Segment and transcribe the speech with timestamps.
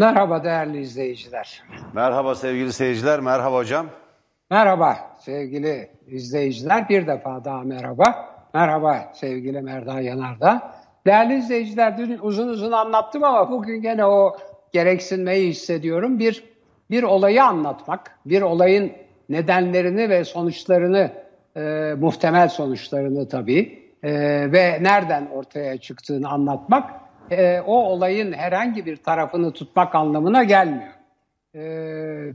[0.00, 1.62] Merhaba değerli izleyiciler.
[1.94, 3.86] Merhaba sevgili seyirciler, merhaba hocam.
[4.50, 8.34] Merhaba sevgili izleyiciler, bir defa daha merhaba.
[8.54, 10.74] Merhaba sevgili Merdan Yanardağ.
[11.06, 14.36] Değerli izleyiciler dün uzun uzun anlattım ama bugün gene o
[14.72, 16.18] gereksinmeyi hissediyorum.
[16.18, 16.44] Bir,
[16.90, 18.92] bir olayı anlatmak, bir olayın
[19.28, 21.10] nedenlerini ve sonuçlarını,
[21.56, 21.60] e,
[21.98, 24.12] muhtemel sonuçlarını tabii e,
[24.52, 30.92] ve nereden ortaya çıktığını anlatmak e, o olayın herhangi bir tarafını tutmak anlamına gelmiyor.
[31.54, 31.60] E,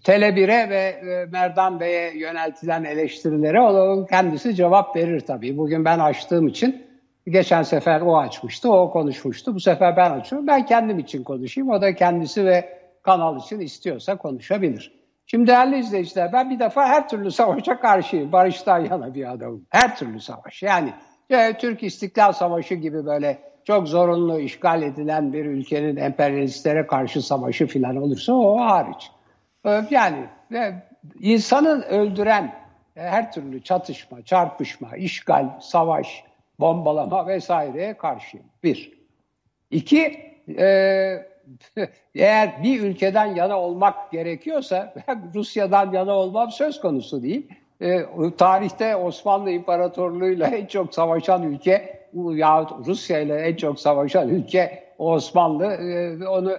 [0.03, 5.57] Tele 1'e ve e, Merdan Bey'e yöneltilen eleştirilere o kendisi cevap verir tabii.
[5.57, 6.85] Bugün ben açtığım için
[7.27, 9.55] geçen sefer o açmıştı, o konuşmuştu.
[9.55, 10.47] Bu sefer ben açıyorum.
[10.47, 11.69] Ben kendim için konuşayım.
[11.69, 15.05] O da kendisi ve kanal için istiyorsa konuşabilir.
[15.27, 18.31] Şimdi değerli izleyiciler ben bir defa her türlü savaşa karşıyım.
[18.31, 19.65] Barıştan yana bir adamım.
[19.69, 20.63] Her türlü savaş.
[20.63, 20.93] Yani
[21.29, 27.67] e, Türk İstiklal Savaşı gibi böyle çok zorunlu işgal edilen bir ülkenin emperyalistlere karşı savaşı
[27.67, 29.11] falan olursa o hariç.
[29.65, 30.25] Ee, yani
[31.19, 32.55] insanın öldüren
[32.95, 36.23] e, her türlü çatışma, çarpışma, işgal, savaş,
[36.59, 38.45] bombalama vesaireye karşıyım.
[38.63, 38.93] Bir.
[39.71, 40.65] İki, e,
[42.15, 44.93] eğer bir ülkeden yana olmak gerekiyorsa
[45.35, 47.47] Rusya'dan yana olmam söz konusu değil.
[47.81, 48.05] E,
[48.37, 55.65] tarihte Osmanlı İmparatorluğu'yla en çok savaşan ülke yahut Rusya ile en çok savaşan ülke Osmanlı.
[55.65, 56.57] E, onu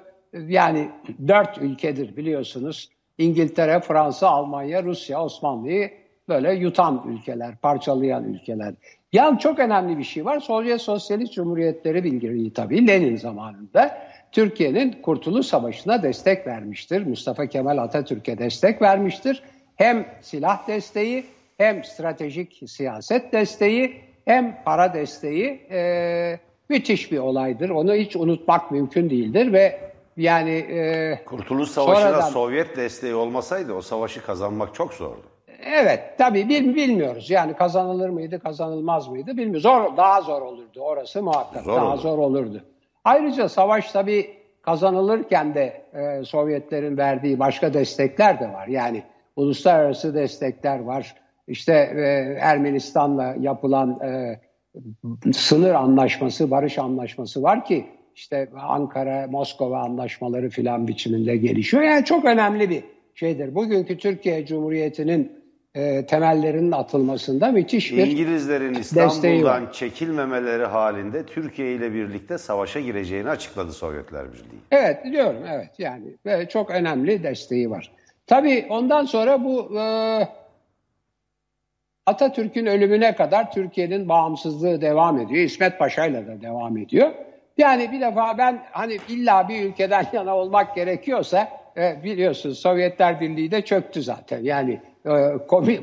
[0.48, 0.88] yani
[1.28, 2.88] dört ülkedir biliyorsunuz.
[3.18, 5.90] İngiltere, Fransa, Almanya, Rusya, Osmanlı'yı
[6.28, 8.74] böyle yutan ülkeler, parçalayan ülkeler.
[9.12, 10.40] Yani çok önemli bir şey var.
[10.40, 13.98] Sovyet Sosyalist Cumhuriyetleri bilgiliği tabii Lenin zamanında
[14.32, 17.06] Türkiye'nin Kurtuluş Savaşı'na destek vermiştir.
[17.06, 19.42] Mustafa Kemal Atatürk'e destek vermiştir.
[19.76, 21.24] Hem silah desteği
[21.58, 26.38] hem stratejik siyaset desteği hem para desteği e,
[26.68, 27.70] müthiş bir olaydır.
[27.70, 29.80] Onu hiç unutmak mümkün değildir ve
[30.16, 35.22] yani e, Kurtuluş Savaşı'na sonradan, Sovyet desteği olmasaydı o savaşı kazanmak çok zordu.
[35.64, 39.62] Evet tabii bil, bilmiyoruz yani kazanılır mıydı kazanılmaz mıydı bilmiyoruz.
[39.62, 41.98] Zor, daha zor olurdu orası muhakkak zor daha olur.
[41.98, 42.64] zor olurdu.
[43.04, 48.66] Ayrıca savaş tabii kazanılırken de e, Sovyetlerin verdiği başka destekler de var.
[48.66, 49.02] Yani
[49.36, 51.14] uluslararası destekler var
[51.48, 52.02] işte e,
[52.40, 54.40] Ermenistan'la yapılan e,
[55.32, 61.82] sınır anlaşması, barış anlaşması var ki işte Ankara, Moskova anlaşmaları filan biçiminde gelişiyor.
[61.82, 63.54] Yani çok önemli bir şeydir.
[63.54, 65.32] Bugünkü Türkiye Cumhuriyeti'nin
[65.74, 73.72] e, temellerinin atılmasında müthiş bir İngilizlerin İstanbul'dan çekilmemeleri halinde Türkiye ile birlikte savaşa gireceğini açıkladı
[73.72, 74.60] Sovyetler Birliği.
[74.70, 77.92] Evet diyorum evet yani ve çok önemli desteği var.
[78.26, 80.28] Tabii ondan sonra bu e,
[82.06, 85.44] Atatürk'ün ölümüne kadar Türkiye'nin bağımsızlığı devam ediyor.
[85.44, 87.10] İsmet Paşa'yla da devam ediyor.
[87.58, 93.50] Yani bir defa ben hani illa bir ülkeden yana olmak gerekiyorsa e, biliyorsunuz Sovyetler Birliği
[93.50, 94.42] de çöktü zaten.
[94.42, 95.10] Yani e,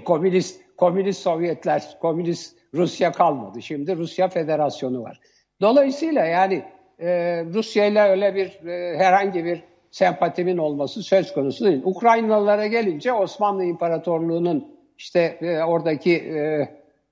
[0.06, 3.62] komünist komünist Sovyetler, komünist Rusya kalmadı.
[3.62, 5.20] Şimdi Rusya Federasyonu var.
[5.62, 6.64] Dolayısıyla yani
[7.00, 7.10] e,
[7.54, 11.82] Rusya ile öyle bir e, herhangi bir sempatimin olması söz konusu değil.
[11.84, 14.73] Ukraynalılara gelince Osmanlı İmparatorluğu'nun
[15.04, 16.70] işte e, oradaki e,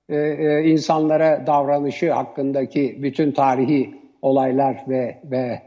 [0.09, 5.61] e, e, insanlara davranışı hakkındaki bütün tarihi olaylar ve ve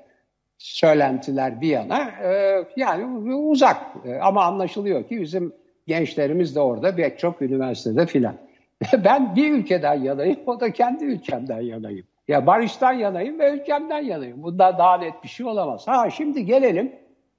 [0.58, 5.52] söylentiler bir yana e, yani uzak e, ama anlaşılıyor ki bizim
[5.86, 8.34] gençlerimiz de orada pek çok üniversitede filan.
[9.04, 12.06] ben bir ülkeden yanayım o da kendi ülkemden yanayım.
[12.28, 14.42] Ya barıştan yanayım ve ülkemden yanayım.
[14.42, 15.88] Bundan daha net bir şey olamaz.
[15.88, 16.92] Ha şimdi gelelim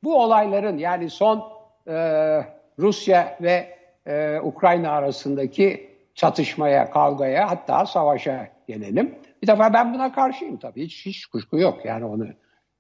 [0.04, 1.44] bu olayların yani son
[1.88, 1.96] e,
[2.80, 3.75] Rusya ve
[4.06, 9.16] e, Ukrayna arasındaki çatışmaya, kavgaya hatta savaşa gelelim.
[9.42, 10.84] Bir defa ben buna karşıyım tabii.
[10.84, 12.28] Hiç, hiç kuşku yok yani onu.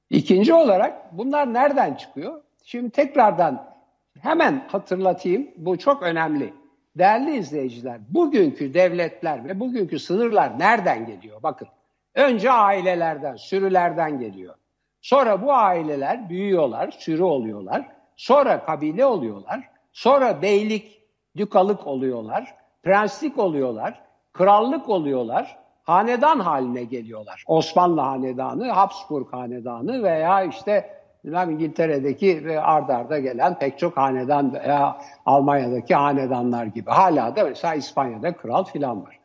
[0.09, 2.41] İkinci olarak bunlar nereden çıkıyor?
[2.63, 3.75] Şimdi tekrardan
[4.19, 5.47] hemen hatırlatayım.
[5.57, 6.53] Bu çok önemli.
[6.97, 11.43] Değerli izleyiciler, bugünkü devletler ve bugünkü sınırlar nereden geliyor?
[11.43, 11.67] Bakın,
[12.15, 14.55] önce ailelerden, sürülerden geliyor.
[15.01, 17.85] Sonra bu aileler büyüyorlar, sürü oluyorlar.
[18.15, 19.69] Sonra kabile oluyorlar.
[19.93, 21.01] Sonra beylik,
[21.37, 24.01] dükalık oluyorlar, prenslik oluyorlar,
[24.33, 27.43] krallık oluyorlar, hanedan haline geliyorlar.
[27.47, 30.95] Osmanlı hanedanı, Habsburg hanedanı veya işte
[31.25, 36.89] İngiltere'deki ve ardarda arda gelen pek çok hanedan veya Almanya'daki hanedanlar gibi.
[36.89, 39.19] Hala da mesela İspanya'da kral filan var.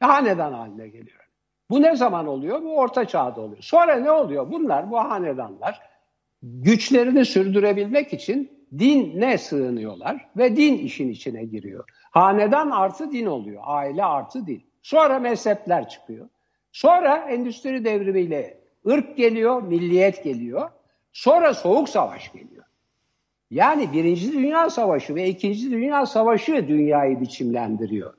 [0.00, 1.20] Hanedan haline geliyor.
[1.70, 2.62] Bu ne zaman oluyor?
[2.62, 3.62] Bu orta çağda oluyor.
[3.62, 4.50] Sonra ne oluyor?
[4.50, 5.80] Bunlar, bu hanedanlar
[6.42, 11.84] güçlerini sürdürebilmek için dine sığınıyorlar ve din işin içine giriyor.
[12.10, 14.62] Hanedan artı din oluyor, aile artı din.
[14.82, 16.28] Sonra mezhepler çıkıyor.
[16.72, 20.70] Sonra endüstri devrimiyle ırk geliyor, milliyet geliyor.
[21.12, 22.64] Sonra Soğuk Savaş geliyor.
[23.50, 28.14] Yani Birinci Dünya Savaşı ve İkinci Dünya Savaşı dünyayı biçimlendiriyor.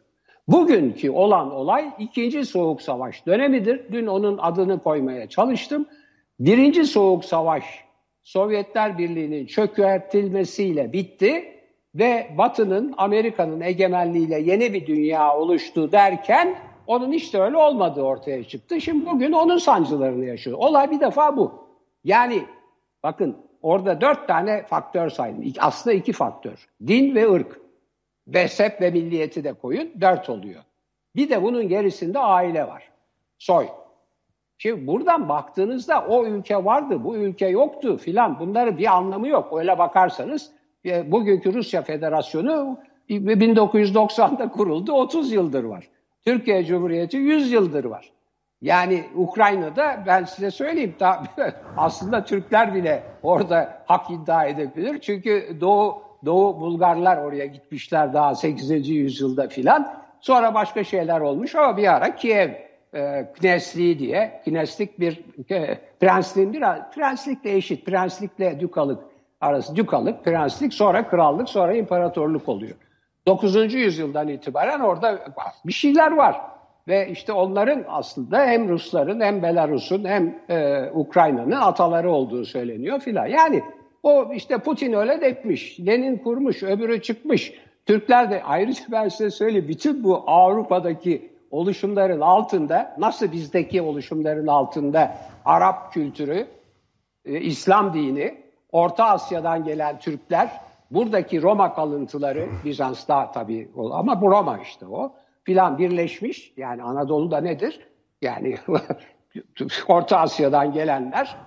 [0.47, 3.91] Bugünkü olan olay ikinci Soğuk Savaş dönemidir.
[3.91, 5.85] Dün onun adını koymaya çalıştım.
[6.39, 7.63] Birinci Soğuk Savaş
[8.23, 11.61] Sovyetler Birliği'nin çökertilmesiyle bitti
[11.95, 16.55] ve Batı'nın Amerika'nın egemenliğiyle yeni bir dünya oluştu derken
[16.87, 18.81] onun işte öyle olmadığı ortaya çıktı.
[18.81, 20.57] Şimdi bugün onun sancılarını yaşıyor.
[20.57, 21.67] Olay bir defa bu.
[22.03, 22.43] Yani
[23.03, 25.53] bakın orada dört tane faktör saydım.
[25.59, 26.69] Aslında iki faktör.
[26.87, 27.61] Din ve ırk.
[28.25, 30.01] Mezhep ve milliyeti de koyun.
[30.01, 30.61] Dört oluyor.
[31.15, 32.91] Bir de bunun gerisinde aile var.
[33.37, 33.67] Soy.
[34.61, 38.39] Şimdi buradan baktığınızda o ülke vardı, bu ülke yoktu filan.
[38.39, 39.59] Bunların bir anlamı yok.
[39.59, 40.51] Öyle bakarsanız
[40.85, 42.79] e, bugünkü Rusya Federasyonu
[43.09, 45.87] 1990'da kuruldu, 30 yıldır var.
[46.25, 48.11] Türkiye Cumhuriyeti 100 yıldır var.
[48.61, 51.23] Yani Ukrayna'da ben size söyleyeyim da
[51.77, 54.99] aslında Türkler bile orada hak iddia edebilir.
[54.99, 58.89] Çünkü Doğu Doğu Bulgarlar oraya gitmişler daha 8.
[58.89, 59.93] yüzyılda filan.
[60.19, 66.53] Sonra başka şeyler olmuş ama bir ara Kiev e, Knesli diye, Kneslik bir e, prensliğin
[66.53, 66.61] bir
[66.95, 69.03] prenslikle eşit, prenslikle dükalık
[69.41, 72.75] arası dükalık, prenslik, sonra krallık, sonra imparatorluk oluyor.
[73.27, 73.73] 9.
[73.73, 75.19] yüzyıldan itibaren orada
[75.65, 76.41] bir şeyler var.
[76.87, 83.27] Ve işte onların aslında hem Rusların hem Belarus'un hem e, Ukrayna'nın ataları olduğu söyleniyor filan.
[83.27, 83.63] Yani
[84.03, 87.53] o işte Putin öyle etmiş, Lenin kurmuş, öbürü çıkmış.
[87.85, 95.17] Türkler de ayrıca ben size söyleyeyim bütün bu Avrupa'daki oluşumların altında nasıl bizdeki oluşumların altında
[95.45, 96.47] Arap kültürü,
[97.25, 100.61] e, İslam dini, Orta Asya'dan gelen Türkler,
[100.91, 105.13] buradaki Roma kalıntıları, Bizans'ta tabii ama bu Roma işte o,
[105.43, 106.53] filan birleşmiş.
[106.57, 107.87] Yani Anadolu'da nedir?
[108.21, 108.55] Yani
[109.87, 111.37] Orta Asya'dan gelenler,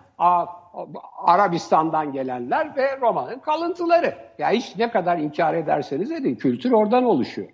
[1.17, 4.07] Arabistan'dan gelenler ve Roma'nın kalıntıları.
[4.07, 7.49] Ya yani hiç ne kadar inkar ederseniz edin kültür oradan oluşuyor.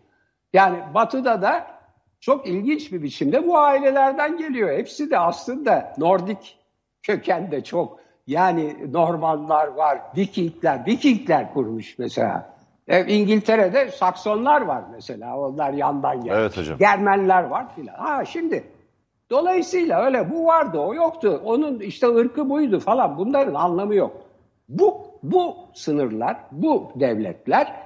[0.53, 1.80] Yani Batı'da da
[2.21, 4.79] çok ilginç bir biçimde bu ailelerden geliyor.
[4.79, 6.59] Hepsi de aslında Nordik
[7.03, 8.01] kökende çok.
[8.27, 12.55] Yani Normanlar var, Vikingler, Vikingler kurmuş mesela.
[12.89, 15.39] E, İngiltere'de Saksonlar var mesela.
[15.39, 16.41] Onlar yandan gelmiş.
[16.41, 16.79] Evet hocam.
[16.79, 17.95] Germenler var filan.
[17.95, 18.65] Ha şimdi
[19.31, 21.41] dolayısıyla öyle bu vardı, o yoktu.
[21.45, 23.19] Onun işte ırkı buydu falan.
[23.19, 24.17] Bunların anlamı yok.
[24.69, 27.77] Bu bu sınırlar, bu devletler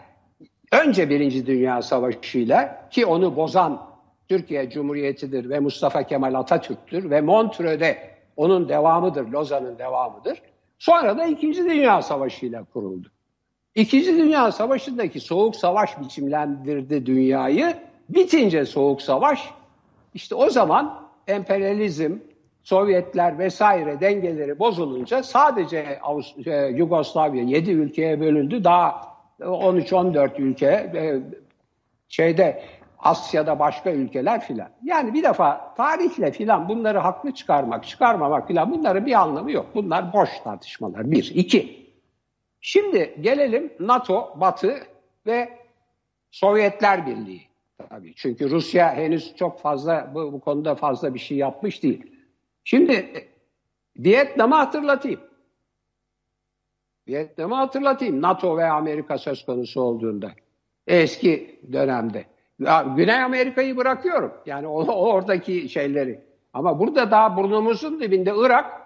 [0.73, 3.94] önce Birinci Dünya Savaşı'yla ki onu bozan
[4.29, 10.43] Türkiye Cumhuriyeti'dir ve Mustafa Kemal Atatürk'tür ve Montreux'de onun devamıdır, Lozan'ın devamıdır.
[10.79, 13.09] Sonra da İkinci Dünya Savaşı ile kuruldu.
[13.75, 17.77] İkinci Dünya Savaşı'ndaki soğuk savaş biçimlendirdi dünyayı.
[18.09, 19.51] Bitince soğuk savaş,
[20.15, 22.19] işte o zaman emperyalizm,
[22.63, 25.99] Sovyetler vesaire dengeleri bozulunca sadece
[26.47, 28.65] e, Yugoslavya 7 ülkeye bölündü.
[28.65, 29.01] Daha
[29.41, 31.21] 13-14 ülke e,
[32.09, 32.63] şeyde
[33.05, 34.69] Asya'da başka ülkeler filan.
[34.83, 39.67] Yani bir defa tarihle filan bunları haklı çıkarmak, çıkarmamak filan bunların bir anlamı yok.
[39.75, 41.11] Bunlar boş tartışmalar.
[41.11, 41.33] Bir.
[41.35, 41.85] iki.
[42.61, 44.79] Şimdi gelelim NATO, Batı
[45.27, 45.59] ve
[46.31, 47.43] Sovyetler Birliği.
[47.89, 52.13] Tabii çünkü Rusya henüz çok fazla bu, bu konuda fazla bir şey yapmış değil.
[52.65, 53.29] Şimdi
[53.97, 55.21] Vietnam'ı hatırlatayım.
[57.09, 60.33] Vietnam'ı hatırlatayım NATO ve Amerika söz konusu olduğunda.
[60.87, 62.34] Eski dönemde.
[62.97, 64.33] Güney Amerika'yı bırakıyorum.
[64.47, 66.21] Yani o, oradaki şeyleri.
[66.53, 68.83] Ama burada daha burnumuzun dibinde Irak,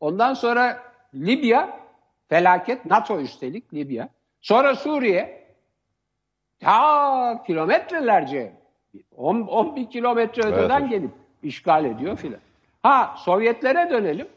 [0.00, 0.82] ondan sonra
[1.14, 1.80] Libya,
[2.28, 4.08] felaket, NATO üstelik Libya.
[4.40, 5.44] Sonra Suriye,
[6.60, 8.52] ta kilometrelerce,
[9.16, 10.90] 10, 11 kilometre öteden evet.
[10.90, 11.10] gelip
[11.42, 12.40] işgal ediyor filan.
[12.82, 14.28] Ha Sovyetlere dönelim.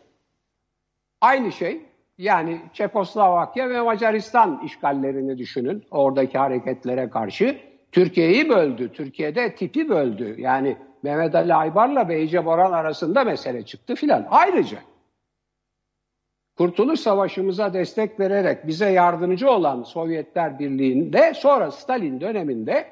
[1.22, 1.82] Aynı şey.
[2.18, 5.84] Yani Çekoslovakya ve Macaristan işgallerini düşünün.
[5.92, 7.60] Oradaki hareketlere karşı.
[7.96, 8.92] Türkiye'yi böldü.
[8.94, 10.36] Türkiye'de tipi böldü.
[10.42, 14.28] Yani Mehmet Ali Aybar'la Beyce Boran arasında mesele çıktı filan.
[14.30, 14.78] Ayrıca
[16.58, 22.88] Kurtuluş Savaşımıza destek vererek bize yardımcı olan Sovyetler Birliği'nde sonra Stalin döneminde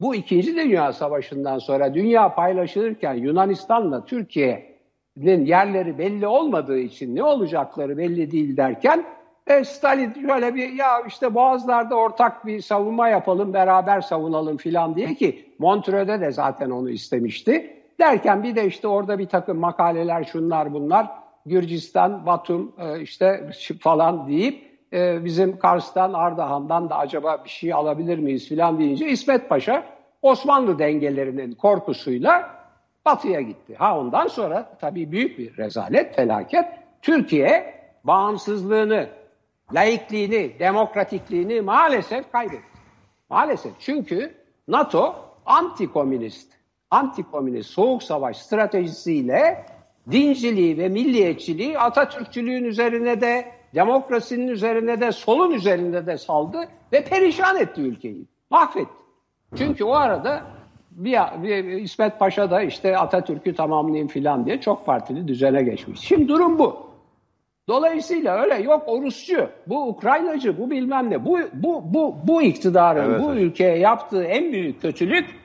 [0.00, 7.98] bu İkinci Dünya Savaşı'ndan sonra dünya paylaşılırken Yunanistan'la Türkiye'nin yerleri belli olmadığı için ne olacakları
[7.98, 9.04] belli değil derken
[9.46, 15.14] e, Stalin şöyle bir ya işte Boğazlar'da ortak bir savunma yapalım, beraber savunalım filan diye
[15.14, 17.76] ki Montreux'de de zaten onu istemişti.
[18.00, 21.10] Derken bir de işte orada bir takım makaleler şunlar bunlar
[21.46, 28.18] Gürcistan, Batum e, işte falan deyip e, bizim Kars'tan, Ardahan'dan da acaba bir şey alabilir
[28.18, 29.84] miyiz filan deyince İsmet Paşa
[30.22, 32.50] Osmanlı dengelerinin korkusuyla
[33.04, 33.74] Batı'ya gitti.
[33.78, 36.64] Ha ondan sonra tabii büyük bir rezalet, felaket.
[37.02, 37.74] Türkiye
[38.04, 39.06] bağımsızlığını,
[39.72, 42.74] laikliğini, demokratikliğini maalesef kaybetti.
[43.30, 43.72] Maalesef.
[43.80, 44.34] Çünkü
[44.68, 45.16] NATO
[45.46, 46.48] anti-komünist,
[46.90, 49.66] anti-komünist soğuk savaş stratejisiyle
[50.10, 57.56] dinciliği ve milliyetçiliği Atatürkçülüğün üzerine de, demokrasinin üzerine de, solun üzerinde de saldı ve perişan
[57.56, 58.24] etti ülkeyi.
[58.50, 58.92] Mahvetti.
[59.56, 60.42] Çünkü o arada
[60.90, 66.00] bir, bir İsmet Paşa da işte Atatürk'ü tamamlayayım filan diye çok partili düzene geçmiş.
[66.00, 66.93] Şimdi durum bu.
[67.68, 71.24] Dolayısıyla öyle yok o Rusçu, bu Ukraynacı, bu bilmem ne.
[71.24, 73.38] Bu bu bu bu iktidarın evet, bu hocam.
[73.38, 75.40] ülkeye yaptığı en büyük kötülük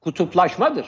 [0.00, 0.86] kutuplaşmadır.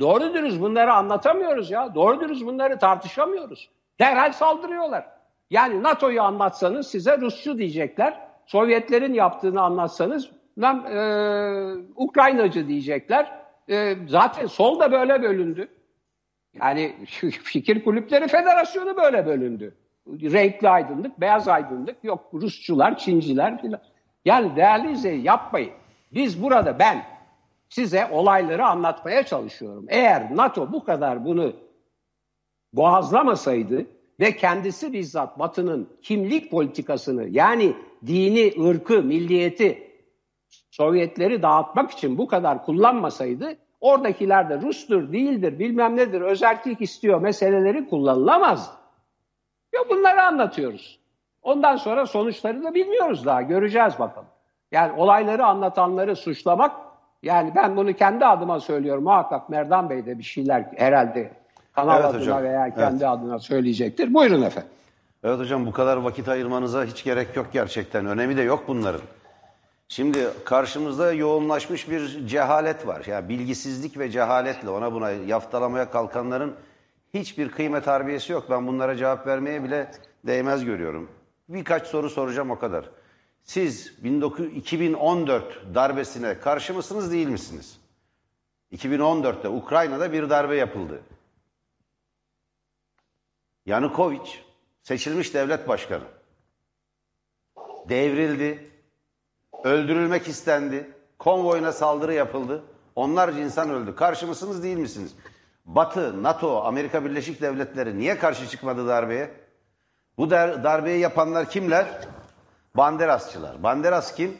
[0.00, 1.94] Doğru dürüst bunları anlatamıyoruz ya.
[1.94, 3.68] Doğru dürüst bunları tartışamıyoruz.
[4.00, 5.06] Derhal saldırıyorlar.
[5.50, 8.20] Yani NATO'yu anlatsanız size Rusçu diyecekler.
[8.46, 11.00] Sovyetlerin yaptığını anlatsanız lan, e,
[11.96, 13.32] Ukraynacı diyecekler.
[13.68, 15.68] E, zaten sol da böyle bölündü.
[16.60, 16.96] Yani
[17.42, 19.74] fikir kulüpleri federasyonu böyle bölündü.
[20.08, 23.80] Renkli aydınlık, beyaz aydınlık, yok Rusçular, Çinciler filan.
[24.24, 25.72] Yani değerli izleyin yapmayın.
[26.14, 27.04] Biz burada ben
[27.68, 29.86] size olayları anlatmaya çalışıyorum.
[29.88, 31.52] Eğer NATO bu kadar bunu
[32.72, 33.86] boğazlamasaydı
[34.20, 39.92] ve kendisi bizzat Batı'nın kimlik politikasını yani dini, ırkı, milliyeti
[40.70, 47.88] Sovyetleri dağıtmak için bu kadar kullanmasaydı oradakiler de Rus'tur, değildir, bilmem nedir, özellik istiyor meseleleri
[47.88, 48.70] kullanılamaz.
[49.72, 50.98] Ya bunları anlatıyoruz.
[51.42, 53.42] Ondan sonra sonuçları da bilmiyoruz daha.
[53.42, 54.28] Göreceğiz bakalım.
[54.72, 56.72] Yani olayları anlatanları suçlamak
[57.22, 59.04] yani ben bunu kendi adıma söylüyorum.
[59.04, 61.32] Muhakkak Merdan Bey de bir şeyler herhalde
[61.72, 62.42] kanal evet, adına hocam.
[62.42, 63.12] veya kendi evet.
[63.12, 64.14] adına söyleyecektir.
[64.14, 64.70] Buyurun efendim.
[65.24, 68.06] Evet hocam bu kadar vakit ayırmanıza hiç gerek yok gerçekten.
[68.06, 69.00] Önemi de yok bunların.
[69.92, 73.04] Şimdi karşımızda yoğunlaşmış bir cehalet var.
[73.06, 76.56] Yani bilgisizlik ve cehaletle ona buna yaftalamaya kalkanların
[77.14, 78.46] hiçbir kıymet harbiyesi yok.
[78.50, 79.90] Ben bunlara cevap vermeye bile
[80.26, 81.10] değmez görüyorum.
[81.48, 82.90] Birkaç soru soracağım o kadar.
[83.42, 83.94] Siz
[84.56, 87.78] 2014 darbesine karşı mısınız değil misiniz?
[88.72, 91.02] 2014'te Ukrayna'da bir darbe yapıldı.
[93.66, 94.30] Yanukovic
[94.82, 96.04] seçilmiş devlet başkanı.
[97.88, 98.71] Devrildi,
[99.64, 102.64] öldürülmek istendi, konvoyuna saldırı yapıldı,
[102.96, 103.94] onlarca insan öldü.
[103.94, 105.14] Karşı mısınız değil misiniz?
[105.64, 109.30] Batı, NATO, Amerika Birleşik Devletleri niye karşı çıkmadı darbeye?
[110.18, 111.86] Bu darbeyi yapanlar kimler?
[112.76, 113.62] Banderasçılar.
[113.62, 114.38] Banderas kim?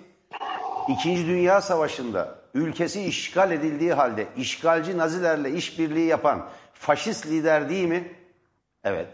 [0.89, 8.13] İkinci Dünya Savaşı'nda ülkesi işgal edildiği halde işgalci Nazilerle işbirliği yapan faşist lider değil mi?
[8.85, 9.09] Evet.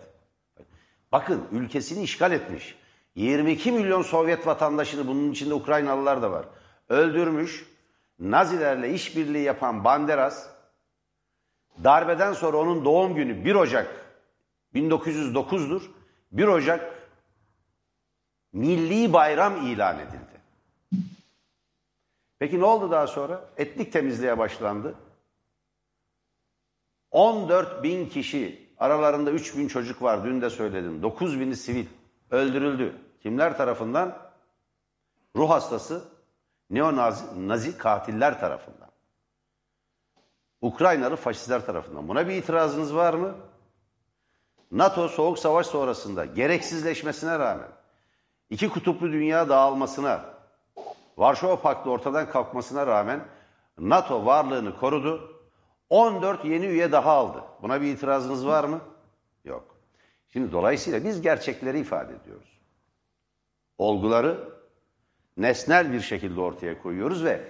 [1.13, 2.78] Bakın ülkesini işgal etmiş.
[3.19, 6.47] 22 milyon Sovyet vatandaşını bunun içinde Ukraynalılar da var.
[6.89, 7.67] Öldürmüş.
[8.19, 10.47] Nazilerle işbirliği yapan Banderas
[11.85, 14.17] darbeden sonra onun doğum günü 1 Ocak
[14.75, 15.83] 1909'dur.
[16.33, 17.09] 1 Ocak
[18.53, 20.41] milli bayram ilan edildi.
[22.39, 23.45] Peki ne oldu daha sonra?
[23.57, 24.95] Etnik temizliğe başlandı.
[27.11, 31.03] 14 bin kişi, aralarında 3 bin çocuk var dün de söyledim.
[31.03, 31.87] 9 bini sivil
[32.31, 33.08] öldürüldü.
[33.23, 34.19] Kimler tarafından?
[35.37, 36.05] Ruh hastası,
[36.71, 38.89] neonazi nazi katiller tarafından.
[40.61, 42.09] Ukraynalı faşistler tarafından.
[42.09, 43.35] Buna bir itirazınız var mı?
[44.73, 47.69] NATO soğuk savaş sonrasında gereksizleşmesine rağmen
[48.51, 50.25] iki kutuplu dünya dağılmasına,
[51.17, 53.21] Varşova Paktı ortadan kalkmasına rağmen
[53.79, 55.35] NATO varlığını korudu.
[55.91, 57.45] 14 yeni üye daha aldı.
[57.63, 58.81] Buna bir itirazınız var mı?
[59.45, 59.77] Yok.
[60.29, 62.58] Şimdi dolayısıyla biz gerçekleri ifade ediyoruz
[63.79, 64.49] olguları
[65.37, 67.41] nesnel bir şekilde ortaya koyuyoruz ve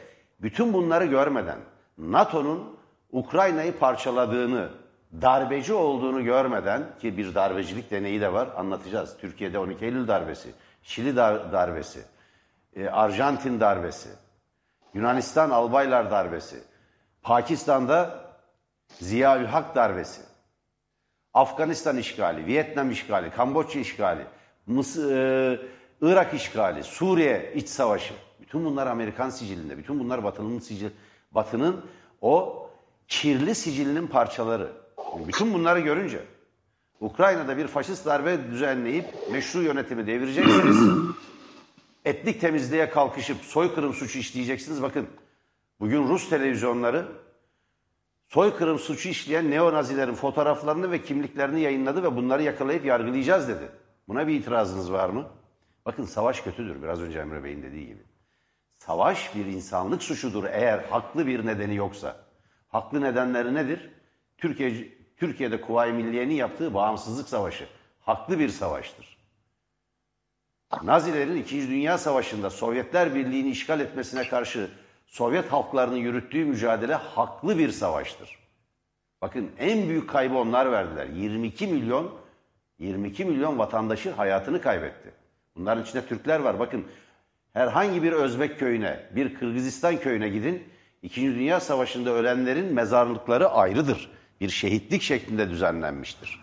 [0.40, 1.58] bütün bunları görmeden
[1.98, 2.78] NATO'nun
[3.12, 4.68] Ukrayna'yı parçaladığını,
[5.22, 9.16] darbeci olduğunu görmeden ki bir darbecilik deneyi de var anlatacağız.
[9.20, 10.50] Türkiye'de 12 Eylül darbesi,
[10.82, 12.00] Şili dar darbesi,
[12.76, 14.08] e, Arjantin darbesi,
[14.94, 16.62] Yunanistan albaylar darbesi,
[17.22, 18.24] Pakistan'da
[18.88, 20.22] Ziya Hak darbesi,
[21.34, 24.26] Afganistan işgali, Vietnam işgali, Kamboçya işgali,
[24.66, 25.60] Mısır, e,
[26.02, 28.14] Irak işgali, Suriye iç savaşı.
[28.40, 29.78] Bütün bunlar Amerikan sicilinde.
[29.78, 30.90] Bütün bunlar Batı'nın sicil,
[31.32, 31.84] Batı'nın
[32.20, 32.66] o
[33.08, 34.72] kirli sicilinin parçaları.
[35.26, 36.24] Bütün bunları görünce
[37.00, 40.76] Ukrayna'da bir faşist darbe düzenleyip meşru yönetimi devireceksiniz.
[42.04, 44.82] etnik temizliğe kalkışıp soykırım suçu işleyeceksiniz.
[44.82, 45.06] Bakın
[45.80, 47.06] bugün Rus televizyonları
[48.28, 53.68] soykırım suçu işleyen neonazilerin fotoğraflarını ve kimliklerini yayınladı ve bunları yakalayıp yargılayacağız dedi.
[54.08, 55.26] Buna bir itirazınız var mı?
[55.86, 58.02] Bakın savaş kötüdür biraz önce Emre Bey'in dediği gibi.
[58.78, 62.16] Savaş bir insanlık suçudur eğer haklı bir nedeni yoksa.
[62.68, 63.90] Haklı nedenleri nedir?
[64.38, 67.68] Türkiye Türkiye'de Kuvayi Milliye'nin yaptığı bağımsızlık savaşı.
[68.00, 69.18] haklı bir savaştır.
[70.82, 71.68] Nazilerin 2.
[71.68, 74.70] Dünya Savaşı'nda Sovyetler Birliği'ni işgal etmesine karşı
[75.06, 78.38] Sovyet halklarının yürüttüğü mücadele haklı bir savaştır.
[79.22, 81.06] Bakın en büyük kaybı onlar verdiler.
[81.06, 82.14] 22 milyon
[82.78, 85.12] 22 milyon vatandaşı hayatını kaybetti.
[85.58, 86.58] Bunların içinde Türkler var.
[86.58, 86.84] Bakın
[87.52, 90.64] herhangi bir Özbek köyüne, bir Kırgızistan köyüne gidin.
[91.02, 94.10] İkinci Dünya Savaşı'nda ölenlerin mezarlıkları ayrıdır.
[94.40, 96.40] Bir şehitlik şeklinde düzenlenmiştir.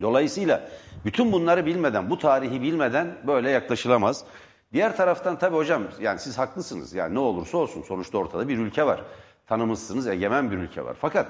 [0.00, 0.68] Dolayısıyla
[1.04, 4.24] bütün bunları bilmeden, bu tarihi bilmeden böyle yaklaşılamaz.
[4.72, 6.94] Diğer taraftan tabii hocam yani siz haklısınız.
[6.94, 9.00] Yani ne olursa olsun sonuçta ortada bir ülke var.
[9.46, 10.96] Tanımışsınız egemen bir ülke var.
[11.00, 11.26] Fakat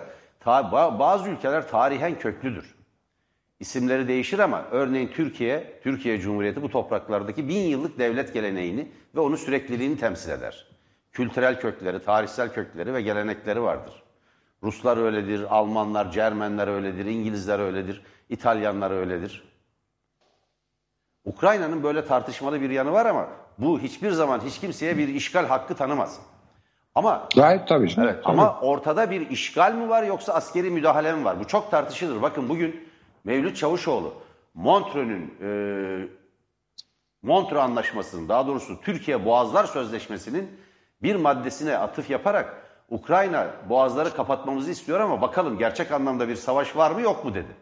[0.99, 2.75] bazı ülkeler tarihen köklüdür.
[3.65, 9.37] İsimleri değişir ama örneğin Türkiye, Türkiye Cumhuriyeti bu topraklardaki bin yıllık devlet geleneğini ve onun
[9.37, 10.67] sürekliliğini temsil eder.
[11.13, 14.03] Kültürel kökleri, tarihsel kökleri ve gelenekleri vardır.
[14.63, 19.45] Ruslar öyledir, Almanlar, Cermenler öyledir, İngilizler öyledir, İtalyanlar öyledir.
[21.25, 23.29] Ukrayna'nın böyle tartışmalı bir yanı var ama
[23.59, 26.21] bu hiçbir zaman hiç kimseye bir işgal hakkı tanımaz.
[26.95, 27.93] Ama gayet tabii.
[27.99, 31.41] Evet, ama ortada bir işgal mi var yoksa askeri müdahale mi var?
[31.41, 32.23] Bu çok tartışılır.
[32.23, 32.94] Bakın bugün
[33.25, 34.15] Mevlüt Çavuşoğlu
[34.55, 35.49] Montreux'ün e,
[37.23, 40.51] Montreux Anlaşması'nın daha doğrusu Türkiye Boğazlar Sözleşmesi'nin
[41.03, 46.91] bir maddesine atıf yaparak Ukrayna boğazları kapatmamızı istiyor ama bakalım gerçek anlamda bir savaş var
[46.91, 47.57] mı yok mu dedi.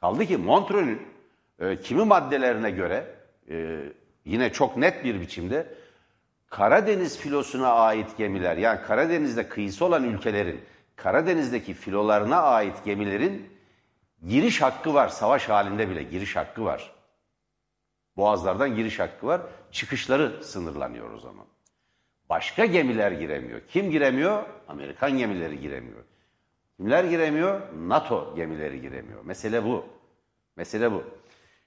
[0.00, 1.02] Kaldı ki Montreux'ün
[1.58, 3.14] e, kimi maddelerine göre
[3.50, 3.78] e,
[4.24, 5.74] yine çok net bir biçimde
[6.50, 10.60] Karadeniz filosuna ait gemiler yani Karadeniz'de kıyısı olan ülkelerin
[10.96, 13.57] Karadeniz'deki filolarına ait gemilerin
[14.26, 15.08] giriş hakkı var.
[15.08, 16.92] Savaş halinde bile giriş hakkı var.
[18.16, 19.40] Boğazlardan giriş hakkı var.
[19.72, 21.46] Çıkışları sınırlanıyor o zaman.
[22.28, 23.60] Başka gemiler giremiyor.
[23.68, 24.42] Kim giremiyor?
[24.68, 26.04] Amerikan gemileri giremiyor.
[26.76, 27.60] Kimler giremiyor?
[27.88, 29.24] NATO gemileri giremiyor.
[29.24, 29.86] Mesele bu.
[30.56, 31.04] Mesele bu.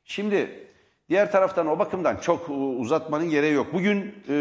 [0.04, 0.68] Şimdi
[1.10, 3.74] diğer taraftan o bakımdan çok uzatmanın gereği yok.
[3.74, 4.36] Bugün e,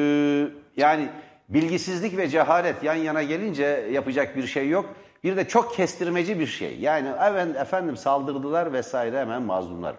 [0.76, 1.08] yani
[1.48, 4.94] bilgisizlik ve cehalet yan yana gelince yapacak bir şey yok.
[5.24, 6.78] Bir de çok kestirmeci bir şey.
[6.78, 7.08] Yani
[7.56, 9.96] efendim saldırdılar vesaire hemen mazlumlar.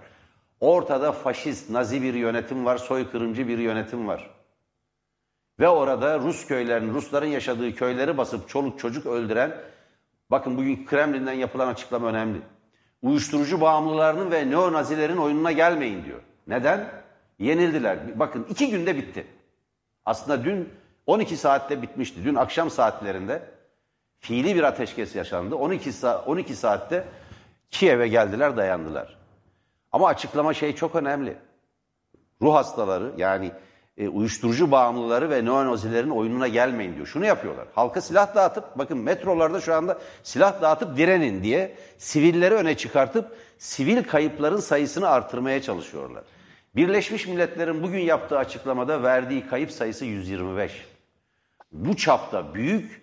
[0.59, 4.29] Ortada faşist, nazi bir yönetim var, soykırımcı bir yönetim var.
[5.59, 9.57] Ve orada Rus köylerin, Rusların yaşadığı köyleri basıp çoluk çocuk öldüren,
[10.31, 12.41] bakın bugün Kremlin'den yapılan açıklama önemli.
[13.01, 16.19] Uyuşturucu bağımlılarının ve neonazilerin oyununa gelmeyin diyor.
[16.47, 16.89] Neden?
[17.39, 18.19] Yenildiler.
[18.19, 19.27] Bakın iki günde bitti.
[20.05, 20.69] Aslında dün
[21.05, 22.25] 12 saatte bitmişti.
[22.25, 23.41] Dün akşam saatlerinde
[24.21, 25.55] fiili bir ateşkes yaşandı.
[25.55, 27.03] 12, sa 12 saatte
[27.71, 29.17] Kiev'e geldiler dayandılar.
[29.91, 31.37] Ama açıklama şey çok önemli.
[32.41, 33.51] Ruh hastaları yani
[33.97, 37.07] e, uyuşturucu bağımlıları ve neonazilerin oyununa gelmeyin diyor.
[37.07, 37.67] Şunu yapıyorlar.
[37.75, 44.03] Halka silah dağıtıp bakın metrolarda şu anda silah dağıtıp direnin diye sivilleri öne çıkartıp sivil
[44.03, 46.23] kayıpların sayısını artırmaya çalışıyorlar.
[46.75, 50.85] Birleşmiş Milletler'in bugün yaptığı açıklamada verdiği kayıp sayısı 125.
[51.71, 53.00] Bu çapta büyük,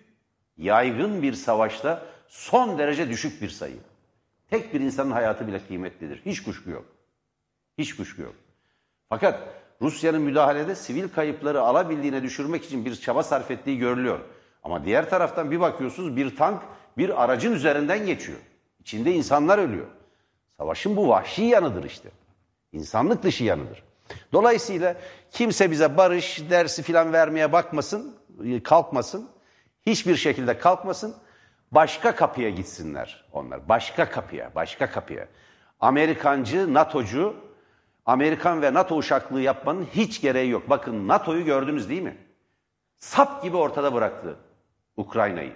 [0.59, 3.77] yaygın bir savaşta son derece düşük bir sayı.
[4.49, 6.21] Tek bir insanın hayatı bile kıymetlidir.
[6.25, 6.85] Hiç kuşku yok.
[7.77, 8.35] Hiç kuşku yok.
[9.09, 9.39] Fakat
[9.81, 14.19] Rusya'nın müdahalede sivil kayıpları alabildiğine düşürmek için bir çaba sarf ettiği görülüyor.
[14.63, 16.61] Ama diğer taraftan bir bakıyorsunuz bir tank
[16.97, 18.39] bir aracın üzerinden geçiyor.
[18.79, 19.87] İçinde insanlar ölüyor.
[20.57, 22.09] Savaşın bu vahşi yanıdır işte.
[22.71, 23.83] İnsanlık dışı yanıdır.
[24.33, 24.95] Dolayısıyla
[25.31, 28.15] kimse bize barış dersi filan vermeye bakmasın,
[28.63, 29.29] kalkmasın.
[29.85, 31.15] Hiçbir şekilde kalkmasın.
[31.71, 33.69] Başka kapıya gitsinler onlar.
[33.69, 35.27] Başka kapıya, başka kapıya.
[35.79, 37.35] Amerikancı, NATO'cu,
[38.05, 40.69] Amerikan ve NATO uşaklığı yapmanın hiç gereği yok.
[40.69, 42.17] Bakın NATO'yu gördünüz değil mi?
[42.97, 44.35] Sap gibi ortada bıraktı
[44.97, 45.53] Ukrayna'yı.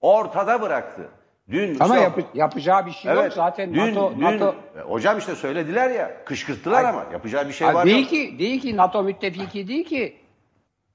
[0.00, 1.08] Ortada bıraktı.
[1.50, 4.54] Dün ama yap yapacağı bir şey evet, yok zaten dün, NATO, dün, NATO
[4.88, 8.10] hocam işte söylediler ya kışkırttılar ama yapacağı bir şey Hayır, var değil yok.
[8.10, 10.23] ki değil ki NATO müttefiki değil ki.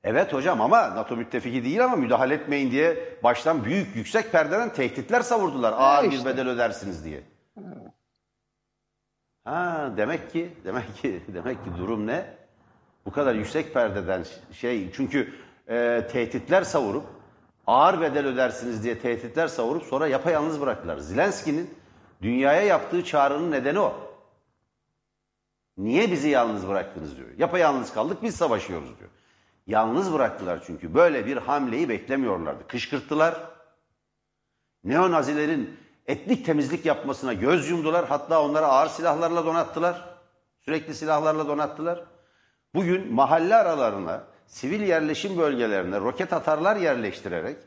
[0.03, 5.21] Evet hocam ama NATO müttefiki değil ama müdahale etmeyin diye baştan büyük yüksek perdeden tehditler
[5.21, 5.73] savurdular.
[5.77, 6.25] Ağır işte.
[6.25, 7.23] bir bedel ödersiniz diye.
[9.43, 12.37] Ha demek ki demek ki demek ki durum ne?
[13.05, 15.33] Bu kadar yüksek perdeden şey çünkü
[15.67, 17.03] e, tehditler savurup
[17.67, 20.97] ağır bedel ödersiniz diye tehditler savurup sonra yapayalnız bıraktılar.
[20.97, 21.73] Zelenski'nin
[22.21, 23.93] dünyaya yaptığı çağrının nedeni o.
[25.77, 27.27] Niye bizi yalnız bıraktınız diyor.
[27.37, 29.09] Yapayalnız kaldık biz savaşıyoruz diyor.
[29.69, 32.67] Yalnız bıraktılar çünkü böyle bir hamleyi beklemiyorlardı.
[32.67, 33.35] Kışkırttılar.
[34.83, 35.77] Neonazilerin
[36.07, 38.07] etnik temizlik yapmasına göz yumdular.
[38.07, 40.09] Hatta onları ağır silahlarla donattılar.
[40.59, 42.03] Sürekli silahlarla donattılar.
[42.75, 47.57] Bugün mahalle aralarına, sivil yerleşim bölgelerine roket atarlar yerleştirerek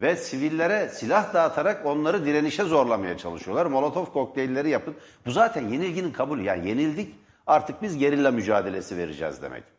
[0.00, 3.66] ve sivillere silah dağıtarak onları direnişe zorlamaya çalışıyorlar.
[3.66, 4.94] Molotov kokteylleri yapın.
[5.26, 6.42] Bu zaten yenilginin kabulü.
[6.42, 7.14] Yani yenildik
[7.46, 9.71] artık biz gerilla mücadelesi vereceğiz demek.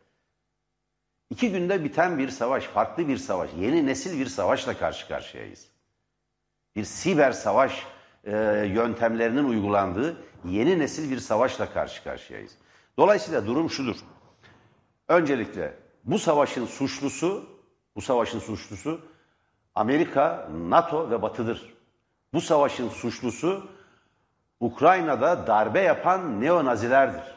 [1.34, 5.66] İki günde biten bir savaş, farklı bir savaş, yeni nesil bir savaşla karşı karşıyayız.
[6.76, 7.86] Bir siber savaş
[8.24, 8.32] e,
[8.74, 12.52] yöntemlerinin uygulandığı yeni nesil bir savaşla karşı karşıyayız.
[12.98, 13.96] Dolayısıyla durum şudur.
[15.08, 17.46] Öncelikle bu savaşın suçlusu,
[17.96, 19.00] bu savaşın suçlusu
[19.74, 21.74] Amerika, NATO ve Batı'dır.
[22.34, 23.70] Bu savaşın suçlusu
[24.60, 27.33] Ukrayna'da darbe yapan neonazilerdir.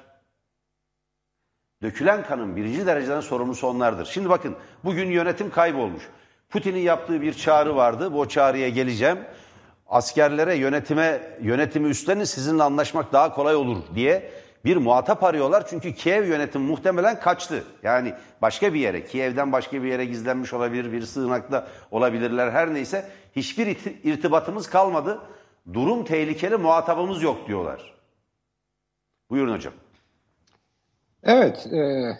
[1.81, 4.05] Dökülen kanın birinci dereceden sorumlusu onlardır.
[4.05, 6.03] Şimdi bakın bugün yönetim kaybolmuş.
[6.49, 8.13] Putin'in yaptığı bir çağrı vardı.
[8.13, 9.17] Bu çağrıya geleceğim.
[9.87, 14.31] Askerlere yönetime yönetimi üstlenin sizinle anlaşmak daha kolay olur diye
[14.65, 15.67] bir muhatap arıyorlar.
[15.67, 17.63] Çünkü Kiev yönetim muhtemelen kaçtı.
[17.83, 23.09] Yani başka bir yere, Kiev'den başka bir yere gizlenmiş olabilir, bir sığınakta olabilirler her neyse.
[23.35, 23.67] Hiçbir
[24.03, 25.21] irtibatımız kalmadı.
[25.73, 27.93] Durum tehlikeli, muhatabımız yok diyorlar.
[29.29, 29.73] Buyurun hocam.
[31.23, 32.11] Evet, e,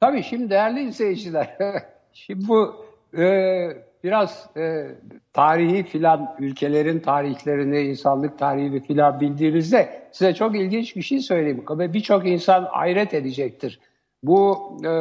[0.00, 1.56] tabii şimdi değerli izleyiciler,
[2.12, 2.86] şimdi bu
[3.18, 3.22] e,
[4.04, 4.86] biraz e,
[5.32, 11.64] tarihi filan ülkelerin tarihlerini, insanlık tarihini filan bildiğinizde size çok ilginç bir şey söyleyeyim.
[11.70, 13.80] Ve birçok insan hayret edecektir.
[14.22, 14.92] Bu e,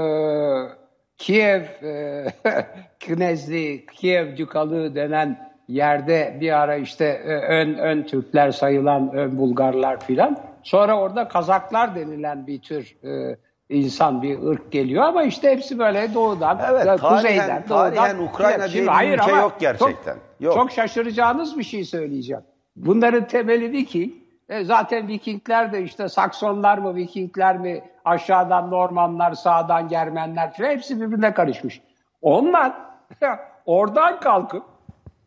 [1.17, 2.25] Kiev e,
[2.99, 9.99] Knezli, Kiev Dükalığı denen yerde bir ara işte e, ön, ön Türkler sayılan ön Bulgarlar
[9.99, 10.37] filan.
[10.63, 13.37] Sonra orada Kazaklar denilen bir tür e,
[13.69, 18.23] insan bir ırk geliyor ama işte hepsi böyle doğudan, evet, tarihen, kuzeyden, doğudan.
[18.23, 20.13] Ukrayna diye bir hayır ülke yok gerçekten.
[20.13, 20.53] Çok, yok.
[20.53, 22.43] çok şaşıracağınız bir şey söyleyeceğim.
[22.75, 24.13] Bunların temeli Viking.
[24.49, 31.01] E, zaten Vikingler de işte Saksonlar mı, Vikingler mi, aşağıdan Normanlar, sağdan Germenler falan hepsi
[31.01, 31.81] birbirine karışmış.
[32.21, 32.73] Onlar
[33.65, 34.63] oradan kalkıp,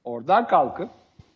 [0.04, 0.90] oradan kalkıp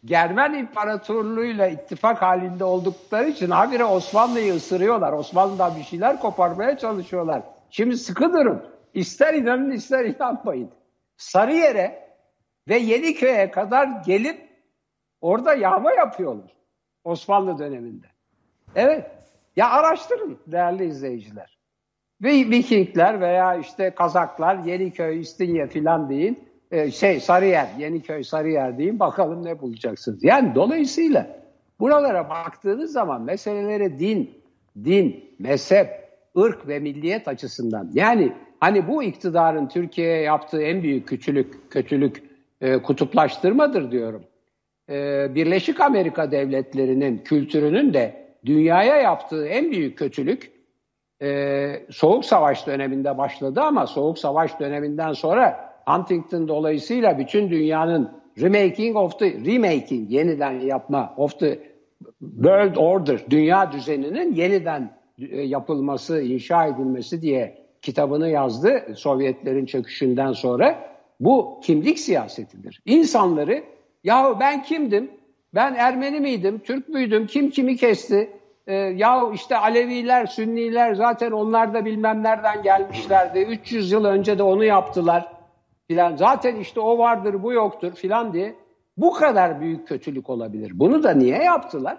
[0.07, 5.13] Germen İmparatorluğu'yla ittifak halinde oldukları için habire Osmanlı'yı ısırıyorlar.
[5.13, 7.43] Osmanlı'dan bir şeyler koparmaya çalışıyorlar.
[7.71, 8.65] Şimdi sıkı durun.
[8.95, 10.71] İster inanın ister inanmayın.
[11.17, 12.09] Sarıyer'e
[12.69, 14.49] ve Yeniköy'e kadar gelip
[15.21, 16.57] orada yağma yapıyorlar.
[17.05, 18.07] Osmanlı döneminde.
[18.75, 19.11] Evet.
[19.57, 21.59] Ya araştırın değerli izleyiciler.
[22.23, 28.99] Ve Vikingler veya işte Kazaklar Yeniköy, İstinye filan deyin e, şey Sarıyer, Yeniköy Sarıyer diyeyim
[28.99, 30.25] bakalım ne bulacaksınız.
[30.25, 31.27] Yani dolayısıyla
[31.81, 34.31] buralara baktığınız zaman meseleleri din,
[34.85, 35.89] din, mezhep,
[36.39, 42.23] ırk ve milliyet açısından yani hani bu iktidarın Türkiye'ye yaptığı en büyük kötülük, kötülük
[42.61, 44.25] e, kutuplaştırmadır diyorum.
[44.91, 50.51] E, Birleşik Amerika Devletleri'nin kültürünün de dünyaya yaptığı en büyük kötülük
[51.23, 58.97] e, Soğuk Savaş döneminde başladı ama Soğuk Savaş döneminden sonra Huntington dolayısıyla bütün dünyanın remaking
[58.97, 61.59] of the remaking yeniden yapma of the
[62.21, 70.97] world order dünya düzeninin yeniden e, yapılması, inşa edilmesi diye kitabını yazdı Sovyetlerin çöküşünden sonra.
[71.21, 72.83] Bu kimlik siyasetidir.
[72.85, 73.63] İnsanları
[74.05, 75.11] yahu ben kimdim?
[75.55, 76.59] Ben Ermeni miydim?
[76.59, 77.27] Türk müydüm?
[77.27, 78.31] Kim kimi kesti?
[78.67, 83.39] Ee, yahu işte Aleviler, Sünniler zaten onlar da bilmem nereden gelmişlerdi.
[83.39, 85.36] 300 yıl önce de onu yaptılar
[85.89, 88.55] filan zaten işte o vardır bu yoktur filan diye
[88.97, 90.73] bu kadar büyük kötülük olabilir.
[90.75, 91.99] Bunu da niye yaptılar?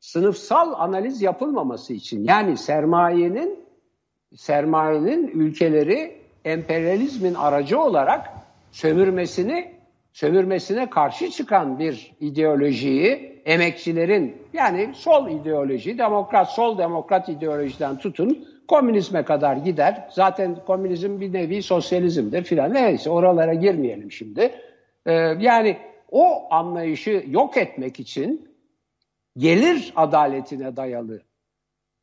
[0.00, 2.24] Sınıfsal analiz yapılmaması için.
[2.24, 3.66] Yani sermayenin
[4.34, 8.30] sermayenin ülkeleri emperyalizmin aracı olarak
[8.72, 9.76] sömürmesini
[10.12, 19.24] sömürmesine karşı çıkan bir ideolojiyi emekçilerin yani sol ideoloji, demokrat sol demokrat ideolojiden tutun komünizme
[19.24, 20.08] kadar gider.
[20.10, 22.74] Zaten komünizm bir nevi sosyalizmdir filan.
[22.74, 24.52] Neyse oralara girmeyelim şimdi.
[25.06, 25.76] Ee, yani
[26.10, 28.48] o anlayışı yok etmek için
[29.36, 31.22] gelir adaletine dayalı,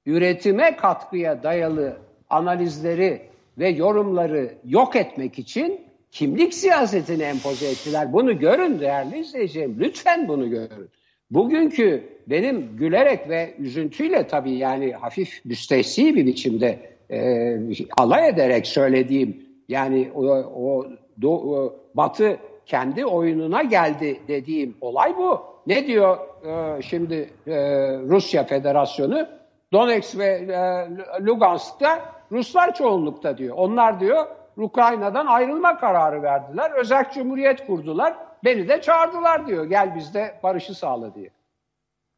[0.06, 1.97] üretime katkıya dayalı
[2.30, 3.21] analizleri
[3.58, 8.13] ve yorumları yok etmek için kimlik siyasetini empoze ettiler.
[8.13, 9.80] Bunu görün değerli izleyicilerim.
[9.80, 10.89] Lütfen bunu görün.
[11.34, 16.80] Bugünkü benim gülerek ve üzüntüyle tabii yani hafif müstehsi bir biçimde
[17.12, 17.58] e,
[17.98, 20.86] alay ederek söylediğim yani o, o,
[21.22, 25.41] do, o Batı kendi oyununa geldi dediğim olay bu.
[25.67, 27.54] Ne diyor e, şimdi e,
[27.98, 29.28] Rusya Federasyonu?
[29.72, 30.88] Donetsk ve e,
[31.26, 32.00] Lugansk'ta
[32.32, 33.56] Ruslar çoğunlukta diyor.
[33.58, 34.26] Onlar diyor
[34.58, 36.72] Ukrayna'dan ayrılma kararı verdiler.
[36.72, 38.13] Özel cumhuriyet kurdular.
[38.43, 39.65] Beni de çağırdılar diyor.
[39.65, 41.29] Gel bizde barışı sağla diye.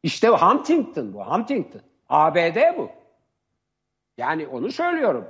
[0.02, 1.24] İşte Huntington bu.
[1.24, 1.80] Huntington.
[2.08, 2.88] ABD bu.
[4.18, 5.24] Yani onu söylüyorum.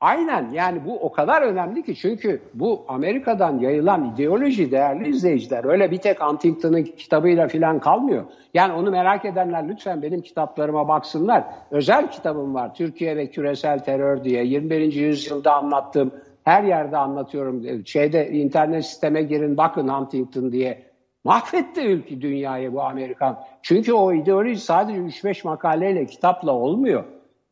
[0.00, 5.90] Aynen yani bu o kadar önemli ki çünkü bu Amerika'dan yayılan ideoloji değerli izleyiciler öyle
[5.90, 8.24] bir tek Huntington'ın kitabıyla falan kalmıyor.
[8.54, 11.44] Yani onu merak edenler lütfen benim kitaplarıma baksınlar.
[11.70, 14.92] Özel kitabım var Türkiye ve Küresel Terör diye 21.
[14.92, 16.12] yüzyılda anlattığım
[16.48, 17.86] her yerde anlatıyorum.
[17.86, 20.82] Şeyde internet sisteme girin bakın Huntington diye.
[21.24, 23.38] Mahvetti ülke dünyayı bu Amerikan.
[23.62, 27.04] Çünkü o ideoloji sadece 3-5 makaleyle kitapla olmuyor.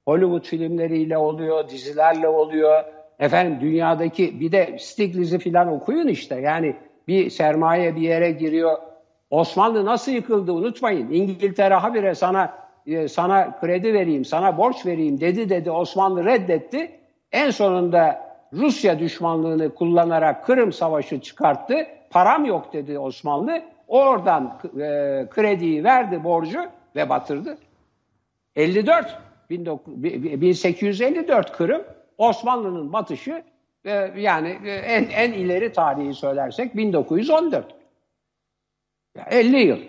[0.04, 2.84] Hollywood filmleriyle oluyor, dizilerle oluyor.
[3.18, 6.40] Efendim dünyadaki bir de Stiglitz'i falan okuyun işte.
[6.40, 6.76] Yani
[7.08, 8.78] bir sermaye bir yere giriyor.
[9.30, 11.10] Osmanlı nasıl yıkıldı unutmayın.
[11.10, 12.54] İngiltere habire sana
[12.86, 15.70] e, sana kredi vereyim, sana borç vereyim dedi dedi.
[15.70, 16.90] Osmanlı reddetti.
[17.32, 21.86] En sonunda Rusya düşmanlığını kullanarak Kırım Savaşı çıkarttı.
[22.10, 23.62] Param yok dedi Osmanlı.
[23.88, 24.78] Oradan e,
[25.30, 27.58] krediyi verdi borcu ve batırdı.
[28.56, 29.18] 54
[29.50, 31.84] 1854 Kırım
[32.18, 33.44] Osmanlı'nın batışı
[33.84, 37.74] e, yani en, en ileri tarihi söylersek 1914.
[39.30, 39.80] 50 yıl.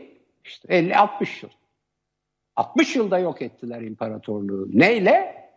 [0.46, 1.52] İşte 50-60 yıl.
[2.56, 4.68] 60 yılda yok ettiler imparatorluğu.
[4.74, 5.50] Neyle?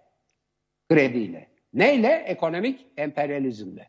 [0.89, 1.50] Krediyle.
[1.75, 2.25] Neyle?
[2.27, 3.89] Ekonomik emperyalizmle.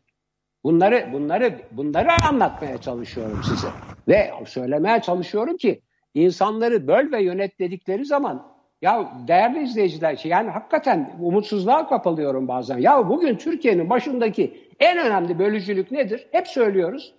[0.64, 3.68] Bunları bunları bunları anlatmaya çalışıyorum size.
[4.08, 5.82] Ve söylemeye çalışıyorum ki
[6.14, 12.78] insanları böl ve yönet dedikleri zaman ya değerli izleyiciler yani hakikaten umutsuzluğa kapalıyorum bazen.
[12.78, 16.26] Ya bugün Türkiye'nin başındaki en önemli bölücülük nedir?
[16.32, 17.14] Hep söylüyoruz.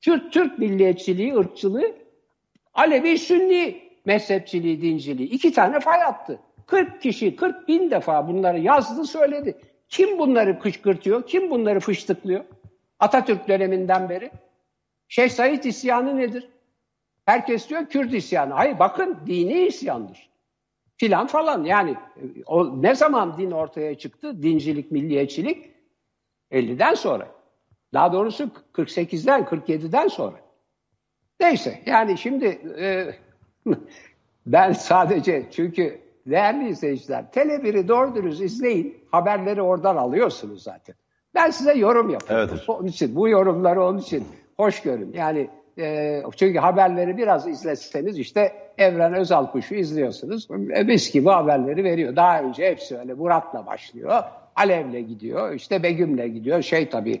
[0.00, 1.92] Türk, Türk milliyetçiliği, ırkçılığı,
[2.74, 5.28] Alevi, Sünni mezhepçiliği, dinciliği.
[5.28, 6.38] iki tane fay attı.
[6.66, 9.58] 40 kişi, 40 bin defa bunları yazdı, söyledi.
[9.92, 11.26] Kim bunları kışkırtıyor?
[11.26, 12.44] Kim bunları fıştıklıyor?
[12.98, 14.30] Atatürk döneminden beri.
[15.08, 16.48] Şeyh Said isyanı nedir?
[17.26, 18.54] Herkes diyor Kürt isyanı.
[18.54, 20.30] Hayır bakın dini isyandır
[20.96, 21.64] filan falan.
[21.64, 21.96] Yani
[22.46, 24.42] o ne zaman din ortaya çıktı?
[24.42, 25.70] Dincilik, milliyetçilik
[26.52, 27.28] 50'den sonra.
[27.94, 30.40] Daha doğrusu 48'den, 47'den sonra.
[31.40, 32.46] Neyse yani şimdi
[32.78, 33.14] e,
[34.46, 38.96] ben sadece çünkü değerli izleyiciler Tele1'i doğru dürüst izleyin.
[39.10, 40.94] Haberleri oradan alıyorsunuz zaten.
[41.34, 42.48] Ben size yorum yapıyorum.
[42.52, 42.68] Evet.
[42.68, 44.24] Onun için bu yorumları onun için
[44.56, 45.12] hoş görün.
[45.12, 50.48] Yani e, çünkü haberleri biraz izleseniz işte Evren Özal Kuşu izliyorsunuz.
[50.74, 52.16] E, mis gibi haberleri veriyor.
[52.16, 54.22] Daha önce hepsi öyle Murat'la başlıyor.
[54.56, 56.62] Alev'le gidiyor, işte Begüm'le gidiyor.
[56.62, 57.20] Şey tabii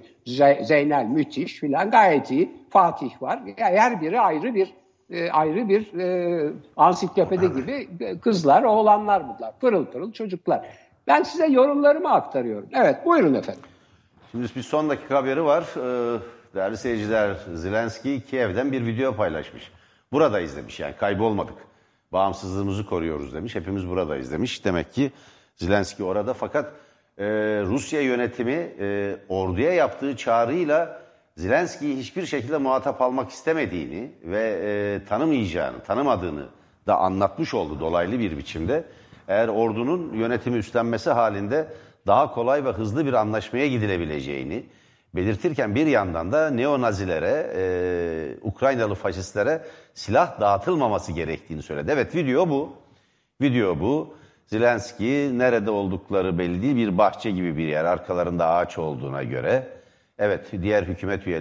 [0.62, 2.52] Zeynel müthiş filan gayet iyi.
[2.70, 3.40] Fatih var.
[3.58, 4.74] Yani her biri ayrı bir
[5.10, 7.88] e, ayrı bir e, ansiklopedi gibi
[8.20, 9.52] kızlar, oğlanlar bunlar.
[9.60, 10.66] Pırıl pırıl çocuklar.
[11.06, 12.68] Ben size yorumlarımı aktarıyorum.
[12.72, 13.62] Evet buyurun efendim.
[14.30, 15.64] Şimdi bir son dakika haberi var.
[15.76, 16.20] Ee,
[16.54, 19.72] değerli seyirciler Zelenski Kiev'den bir video paylaşmış.
[20.12, 21.54] Buradayız demiş yani kaybolmadık.
[22.12, 23.54] Bağımsızlığımızı koruyoruz demiş.
[23.54, 24.64] Hepimiz buradayız demiş.
[24.64, 25.12] Demek ki
[25.56, 26.72] Zelenski orada fakat
[27.18, 27.24] e,
[27.64, 31.01] Rusya yönetimi e, orduya yaptığı çağrıyla
[31.36, 36.46] Zelenski'yi hiçbir şekilde muhatap almak istemediğini ve e, tanımayacağını, tanımadığını
[36.86, 38.84] da anlatmış oldu dolaylı bir biçimde.
[39.28, 41.68] Eğer ordunun yönetimi üstlenmesi halinde
[42.06, 44.66] daha kolay ve hızlı bir anlaşmaya gidilebileceğini,
[45.14, 47.62] belirtirken bir yandan da neonazilere, e,
[48.42, 49.62] Ukraynalı faşistlere
[49.94, 51.90] silah dağıtılmaması gerektiğini söyledi.
[51.94, 52.72] Evet video bu.
[53.40, 54.14] Video bu.
[54.46, 57.84] Zelenski nerede oldukları belli değil bir bahçe gibi bir yer.
[57.84, 59.81] Arkalarında ağaç olduğuna göre.
[60.22, 61.40] Evet diğer hükümet üyeleri